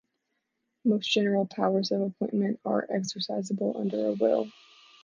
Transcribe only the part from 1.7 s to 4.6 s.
of appointment are exercisable under a will.